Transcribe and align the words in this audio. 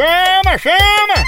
chama, 0.00 0.58
chama! 0.58 1.26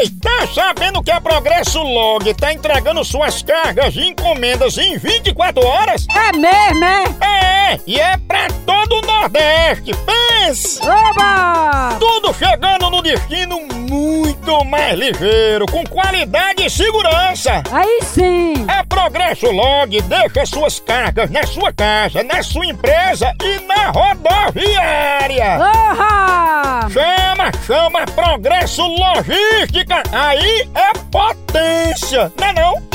Ei, 0.00 0.10
tá 0.20 0.46
sabendo 0.52 1.02
que 1.02 1.10
a 1.10 1.20
Progresso 1.20 1.80
Log 1.80 2.34
tá 2.34 2.52
entregando 2.52 3.04
suas 3.04 3.42
cargas 3.42 3.94
e 3.94 4.08
encomendas 4.08 4.76
em 4.76 4.98
24 4.98 5.64
horas? 5.64 6.06
É 6.14 6.36
mesmo, 6.36 6.84
é? 6.84 7.72
É, 7.72 7.80
e 7.86 7.98
é 7.98 8.16
pra 8.18 8.48
todo 8.66 8.96
o 8.96 9.06
Nordeste, 9.06 9.92
pense! 10.04 10.80
Oba! 10.82 11.96
Tudo 11.98 12.34
chegando 12.34 12.90
no 12.90 13.00
destino 13.00 13.60
muito 13.88 14.64
mais 14.64 14.98
ligeiro, 14.98 15.66
com 15.66 15.84
qualidade 15.86 16.66
e 16.66 16.70
segurança! 16.70 17.62
Aí 17.72 18.00
sim! 18.02 18.43
Progresso 19.14 19.48
Log 19.52 20.02
deixa 20.02 20.44
suas 20.44 20.80
cargas 20.80 21.30
na 21.30 21.46
sua 21.46 21.72
casa, 21.72 22.24
na 22.24 22.42
sua 22.42 22.66
empresa 22.66 23.32
e 23.44 23.60
na 23.60 23.92
rodoviária! 23.92 25.56
Oha! 25.60 26.88
Chama, 26.90 27.52
chama 27.64 28.06
Progresso 28.06 28.82
Logística! 28.82 30.02
Aí 30.10 30.68
é 30.74 30.98
potência, 31.12 32.32
não 32.40 32.48
é 32.48 32.52
não? 32.54 32.93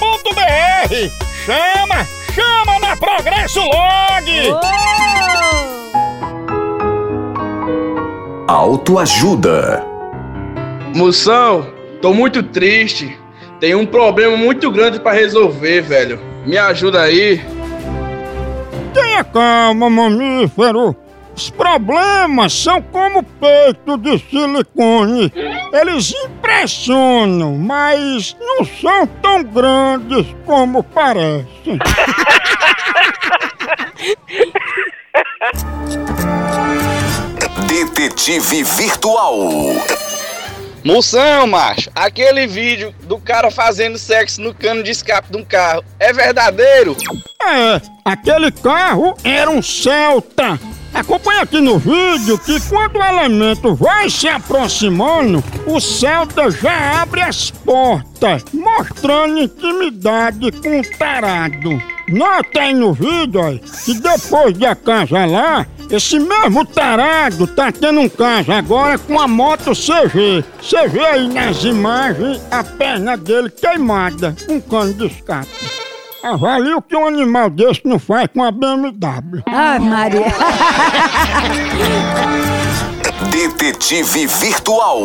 progressolog.com.br. 0.00 1.10
Chama, 1.44 2.06
chama 2.34 2.78
na 2.80 2.96
Progresso 2.96 3.60
Log. 3.60 4.50
Oh! 4.52 4.80
Autoajuda. 8.48 9.84
Moção, 10.94 11.66
tô 12.02 12.12
muito 12.12 12.42
triste. 12.42 13.16
Tem 13.60 13.74
um 13.74 13.86
problema 13.86 14.36
muito 14.36 14.70
grande 14.70 14.98
pra 14.98 15.12
resolver, 15.12 15.82
velho. 15.82 16.18
Me 16.46 16.56
ajuda 16.56 17.02
aí. 17.02 17.40
Tenha 18.94 19.22
calma, 19.22 19.88
mamífero. 19.90 20.96
Os 21.36 21.50
problemas 21.50 22.52
são 22.52 22.82
como 22.82 23.22
peito 23.22 23.96
de 23.98 24.18
silicone. 24.18 25.32
Eles 25.72 26.12
impressionam, 26.24 27.56
mas 27.56 28.36
não 28.38 28.64
são 28.64 29.06
tão 29.06 29.42
grandes 29.42 30.26
como 30.44 30.82
parecem. 30.82 31.78
Detetive 37.66 38.62
Virtual. 38.64 39.38
Moção, 40.82 41.46
macho, 41.46 41.90
aquele 41.94 42.46
vídeo 42.46 42.94
do 43.02 43.18
cara 43.18 43.50
fazendo 43.50 43.98
sexo 43.98 44.40
no 44.40 44.54
cano 44.54 44.82
de 44.82 44.90
escape 44.90 45.30
de 45.30 45.36
um 45.36 45.44
carro 45.44 45.84
é 45.98 46.10
verdadeiro? 46.10 46.96
É, 47.42 47.80
aquele 48.04 48.50
carro 48.50 49.14
era 49.22 49.50
um 49.50 49.60
Celta. 49.60 50.58
Acompanha 50.92 51.42
aqui 51.42 51.60
no 51.60 51.78
vídeo 51.78 52.38
que 52.38 52.60
quando 52.68 52.96
o 52.96 53.02
elemento 53.02 53.74
vai 53.74 54.10
se 54.10 54.28
aproximando, 54.28 55.42
o 55.66 55.80
Celta 55.80 56.50
já 56.50 57.02
abre 57.02 57.22
as 57.22 57.50
portas, 57.50 58.44
mostrando 58.52 59.38
intimidade 59.38 60.50
com 60.52 60.80
o 60.80 60.98
tarado. 60.98 61.80
Nota 62.08 62.60
aí 62.60 62.74
no 62.74 62.92
vídeo 62.92 63.40
ó, 63.40 63.84
que 63.84 63.94
depois 63.94 64.58
de 64.58 64.66
acasalar, 64.66 65.68
esse 65.90 66.18
mesmo 66.18 66.66
tarado 66.66 67.46
tá 67.46 67.70
tendo 67.70 68.00
um 68.00 68.08
caso 68.08 68.50
agora 68.50 68.98
com 68.98 69.18
a 69.18 69.28
moto 69.28 69.72
CG. 69.72 70.44
Você 70.60 70.88
vê 70.88 71.04
aí 71.04 71.28
nas 71.28 71.62
imagens 71.62 72.40
a 72.50 72.64
perna 72.64 73.16
dele 73.16 73.48
queimada 73.48 74.34
um 74.48 74.60
cano 74.60 74.92
de 74.92 75.06
escape. 75.06 75.79
Avalie 76.22 76.74
o 76.74 76.82
que 76.82 76.94
um 76.94 77.06
animal 77.06 77.48
desse 77.48 77.80
não 77.84 77.98
faz 77.98 78.28
com 78.32 78.44
a 78.44 78.50
BMW. 78.50 79.42
Ai, 79.46 79.78
Maria! 79.78 80.26
Detetive 83.30 84.26
Virtual. 84.26 85.00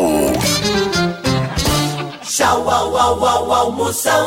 Tchau, 2.22 2.70
au, 2.70 2.98
au, 2.98 3.24
au, 3.24 3.52
au, 3.52 3.72
Moção. 3.72 4.25